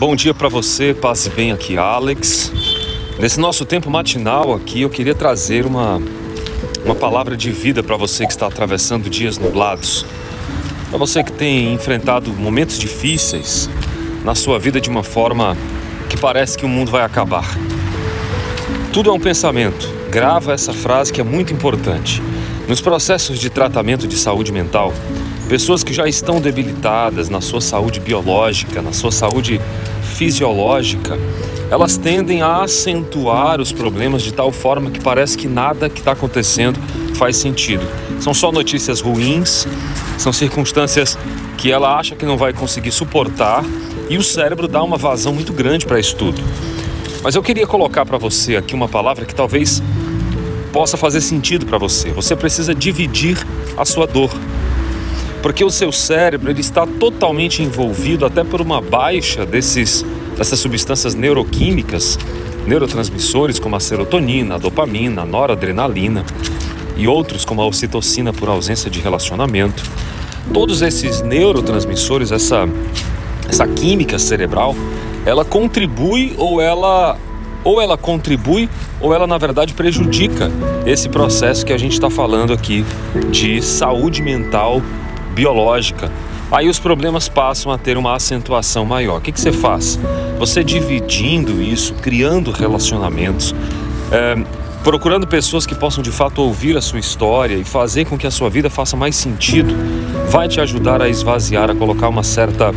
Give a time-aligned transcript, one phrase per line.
[0.00, 2.50] Bom dia para você, passe bem aqui, Alex.
[3.18, 6.00] Nesse nosso tempo matinal aqui, eu queria trazer uma,
[6.82, 10.06] uma palavra de vida para você que está atravessando dias nublados.
[10.88, 13.68] Para você que tem enfrentado momentos difíceis
[14.24, 15.54] na sua vida de uma forma
[16.08, 17.44] que parece que o mundo vai acabar.
[18.94, 19.86] Tudo é um pensamento.
[20.08, 22.22] Grava essa frase que é muito importante.
[22.66, 24.94] Nos processos de tratamento de saúde mental,
[25.46, 29.60] pessoas que já estão debilitadas na sua saúde biológica, na sua saúde
[30.20, 31.18] fisiológica,
[31.70, 36.12] elas tendem a acentuar os problemas de tal forma que parece que nada que está
[36.12, 36.78] acontecendo
[37.14, 37.82] faz sentido.
[38.20, 39.66] São só notícias ruins,
[40.18, 41.16] são circunstâncias
[41.56, 43.64] que ela acha que não vai conseguir suportar
[44.10, 46.42] e o cérebro dá uma vazão muito grande para isso tudo.
[47.22, 49.82] Mas eu queria colocar para você aqui uma palavra que talvez
[50.70, 52.10] possa fazer sentido para você.
[52.10, 53.38] Você precisa dividir
[53.74, 54.30] a sua dor
[55.42, 60.04] porque o seu cérebro ele está totalmente envolvido até por uma baixa desses
[60.36, 62.18] dessas substâncias neuroquímicas,
[62.66, 66.24] neurotransmissores como a serotonina, a dopamina, a noradrenalina
[66.96, 69.82] e outros como a ocitocina por ausência de relacionamento.
[70.52, 72.68] Todos esses neurotransmissores, essa
[73.48, 74.74] essa química cerebral,
[75.26, 77.18] ela contribui ou ela
[77.62, 78.68] ou ela contribui
[79.00, 80.50] ou ela na verdade prejudica
[80.86, 82.84] esse processo que a gente está falando aqui
[83.30, 84.80] de saúde mental
[85.30, 86.10] biológica.
[86.50, 89.18] Aí os problemas passam a ter uma acentuação maior.
[89.18, 89.98] O que, que você faz?
[90.38, 93.54] Você dividindo isso, criando relacionamentos,
[94.10, 94.36] é,
[94.82, 98.30] procurando pessoas que possam de fato ouvir a sua história e fazer com que a
[98.30, 99.74] sua vida faça mais sentido,
[100.28, 102.72] vai te ajudar a esvaziar, a colocar uma certa.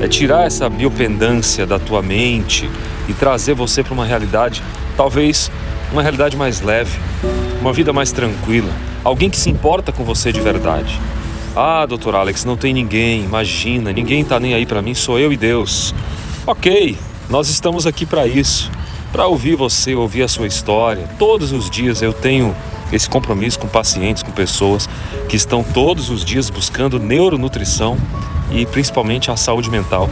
[0.00, 2.68] É, tirar essa biopendância da tua mente
[3.08, 4.60] e trazer você para uma realidade,
[4.96, 5.48] talvez
[5.92, 6.98] uma realidade mais leve,
[7.60, 8.70] uma vida mais tranquila,
[9.04, 10.98] alguém que se importa com você de verdade.
[11.54, 15.30] Ah, doutor Alex, não tem ninguém, imagina, ninguém está nem aí para mim, sou eu
[15.30, 15.94] e Deus.
[16.46, 16.96] Ok,
[17.28, 18.70] nós estamos aqui para isso,
[19.12, 21.06] para ouvir você, ouvir a sua história.
[21.18, 22.56] Todos os dias eu tenho
[22.90, 24.88] esse compromisso com pacientes, com pessoas
[25.28, 27.98] que estão todos os dias buscando neuronutrição
[28.50, 30.08] e principalmente a saúde mental,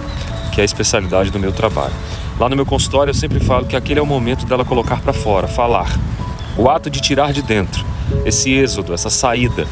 [0.52, 1.94] que é a especialidade do meu trabalho.
[2.38, 5.14] Lá no meu consultório eu sempre falo que aquele é o momento dela colocar para
[5.14, 5.98] fora, falar.
[6.58, 7.82] O ato de tirar de dentro
[8.26, 9.66] esse êxodo, essa saída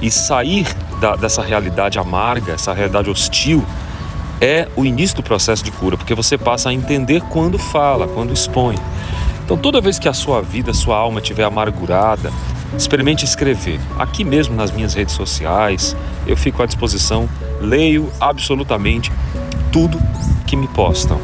[0.00, 0.66] e sair
[1.02, 3.64] da, dessa realidade amarga, essa realidade hostil,
[4.40, 8.32] é o início do processo de cura, porque você passa a entender quando fala, quando
[8.32, 8.76] expõe.
[9.44, 12.32] Então, toda vez que a sua vida, a sua alma estiver amargurada,
[12.78, 13.80] experimente escrever.
[13.98, 17.28] Aqui mesmo nas minhas redes sociais, eu fico à disposição,
[17.60, 19.10] leio absolutamente
[19.72, 20.00] tudo
[20.46, 21.20] que me postam.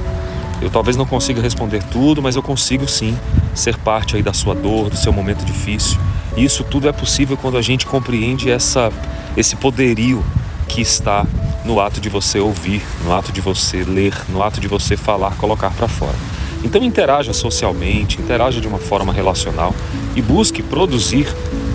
[0.60, 3.16] Eu talvez não consiga responder tudo, mas eu consigo sim
[3.54, 5.98] ser parte aí da sua dor, do seu momento difícil.
[6.36, 8.92] E isso tudo é possível quando a gente compreende essa
[9.38, 10.25] esse poderio
[10.66, 11.25] que está
[11.65, 15.37] no ato de você ouvir, no ato de você ler, no ato de você falar,
[15.37, 16.16] colocar para fora.
[16.65, 19.72] Então interaja socialmente, interaja de uma forma relacional
[20.16, 21.28] e busque produzir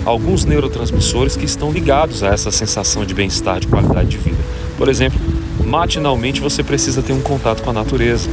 [0.04, 4.44] alguns neurotransmissores que estão ligados a essa sensação de bem-estar, de qualidade de vida.
[4.76, 5.18] Por exemplo,
[5.64, 8.28] matinalmente você precisa ter um contato com a natureza,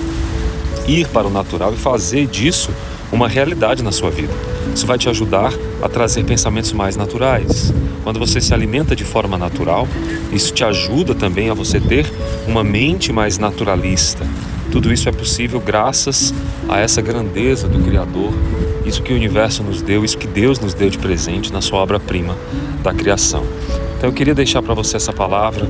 [0.85, 2.69] ir para o natural e fazer disso
[3.13, 4.50] uma realidade na sua vida.
[4.73, 7.73] Isso vai te ajudar a trazer pensamentos mais naturais.
[8.03, 9.87] Quando você se alimenta de forma natural,
[10.31, 12.11] isso te ajuda também a você ter
[12.47, 14.25] uma mente mais naturalista.
[14.71, 16.33] Tudo isso é possível graças
[16.69, 18.31] a essa grandeza do Criador,
[18.85, 21.79] isso que o universo nos deu, isso que Deus nos deu de presente na sua
[21.79, 22.37] obra-prima
[22.81, 23.45] da criação.
[23.97, 25.67] Então eu queria deixar para você essa palavra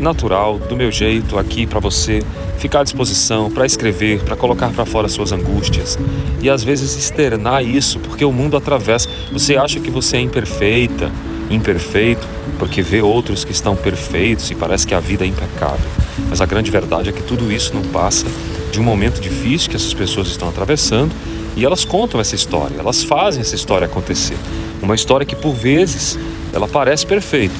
[0.00, 2.22] natural, do meu jeito, aqui para você
[2.58, 5.98] ficar à disposição para escrever, para colocar para fora suas angústias
[6.42, 9.08] e às vezes externar isso, porque o mundo atravessa.
[9.32, 11.10] Você acha que você é imperfeita,
[11.50, 12.26] imperfeito,
[12.58, 15.90] porque vê outros que estão perfeitos e parece que a vida é impecável.
[16.28, 18.26] Mas a grande verdade é que tudo isso não passa
[18.70, 21.12] de um momento difícil que essas pessoas estão atravessando
[21.56, 24.36] e elas contam essa história, elas fazem essa história acontecer.
[24.82, 26.18] Uma história que por vezes
[26.52, 27.54] ela parece perfeita,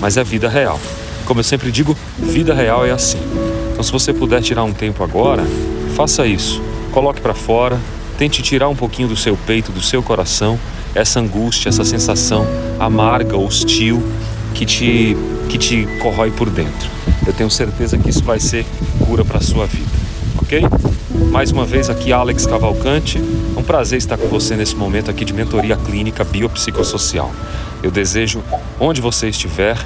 [0.00, 0.80] mas é vida real.
[1.26, 3.18] Como eu sempre digo, vida real é assim.
[3.72, 5.44] Então, se você puder tirar um tempo agora,
[5.96, 6.62] faça isso.
[6.92, 7.78] Coloque para fora,
[8.16, 10.58] tente tirar um pouquinho do seu peito, do seu coração,
[10.94, 12.46] essa angústia, essa sensação
[12.78, 14.02] amarga, hostil
[14.54, 15.16] que te,
[15.48, 16.88] que te corrói por dentro.
[17.26, 18.64] Eu tenho certeza que isso vai ser
[19.04, 19.90] cura para a sua vida,
[20.40, 20.62] ok?
[21.32, 23.18] Mais uma vez aqui, Alex Cavalcante.
[23.18, 27.32] É um prazer estar com você nesse momento aqui de mentoria clínica biopsicossocial.
[27.82, 28.42] Eu desejo,
[28.78, 29.76] onde você estiver,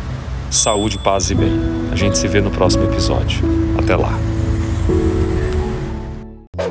[0.50, 1.52] saúde, paz e bem.
[1.92, 3.40] A gente se vê no próximo episódio.
[3.78, 4.18] Até lá.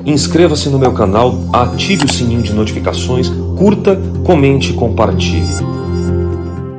[0.05, 5.47] Inscreva-se no meu canal, ative o sininho de notificações, curta, comente e compartilhe.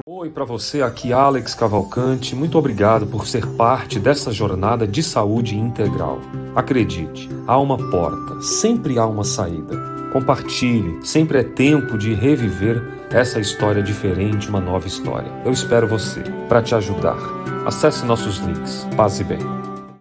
[0.06, 5.56] Oi, para você aqui, Alex Cavalcante, muito obrigado por ser parte dessa jornada de saúde
[5.56, 6.20] integral.
[6.54, 9.99] Acredite, há uma porta, sempre há uma saída.
[10.12, 15.30] Compartilhe, sempre é tempo de reviver essa história diferente, uma nova história.
[15.44, 17.16] Eu espero você para te ajudar.
[17.64, 18.86] Acesse nossos links.
[18.96, 19.69] Paz e bem.